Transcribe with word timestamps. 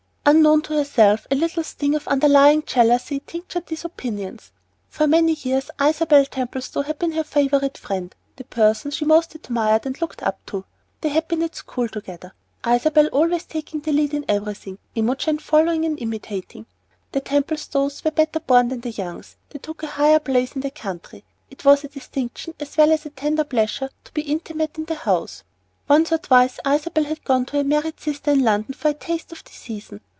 Unknown 0.23 0.61
to 0.61 0.77
herself 0.77 1.25
a 1.31 1.35
little 1.35 1.63
sting 1.63 1.93
of 1.95 2.07
underlying 2.07 2.61
jealousy 2.63 3.21
tinctured 3.25 3.65
these 3.65 3.83
opinions. 3.83 4.51
For 4.87 5.05
many 5.07 5.33
years 5.33 5.69
Isabel 5.81 6.25
Templestowe 6.25 6.83
had 6.83 6.99
been 6.99 7.13
her 7.13 7.23
favorite 7.23 7.77
friend, 7.77 8.15
the 8.37 8.43
person 8.45 8.91
she 8.91 9.03
most 9.03 9.33
admired 9.35 9.85
and 9.85 9.99
looked 9.99 10.21
up 10.21 10.45
to. 10.45 10.63
They 11.01 11.09
had 11.09 11.27
been 11.27 11.41
at 11.41 11.55
school 11.55 11.89
together, 11.89 12.33
Isabel 12.65 13.07
always 13.07 13.45
taking 13.45 13.81
the 13.81 13.91
lead 13.91 14.13
in 14.13 14.23
everything, 14.29 14.77
Imogen 14.95 15.39
following 15.39 15.83
and 15.85 15.99
imitating. 15.99 16.65
The 17.11 17.19
Templestowes 17.19 18.05
were 18.05 18.11
better 18.11 18.39
born 18.39 18.69
than 18.69 18.81
the 18.81 18.91
Youngs, 18.91 19.35
they 19.49 19.59
took 19.59 19.81
a 19.83 19.87
higher 19.87 20.19
place 20.19 20.53
in 20.53 20.61
the 20.61 20.71
county; 20.71 21.25
it 21.49 21.65
was 21.65 21.83
a 21.83 21.87
distinction 21.89 22.53
as 22.59 22.77
well 22.77 22.91
as 22.93 23.05
a 23.05 23.09
tender 23.09 23.43
pleasure 23.43 23.89
to 24.05 24.13
be 24.13 24.21
intimate 24.21 24.77
in 24.77 24.85
the 24.85 24.95
house. 24.95 25.43
Once 25.89 26.09
or 26.11 26.19
twice 26.19 26.57
Isabel 26.65 27.03
had 27.05 27.25
gone 27.25 27.45
to 27.47 27.57
her 27.57 27.63
married 27.65 27.99
sister 27.99 28.31
in 28.31 28.43
London 28.43 28.75
for 28.75 28.89
a 28.89 28.93
taste 28.93 29.31
of 29.33 29.43
the 29.43 29.51
"season." 29.51 29.99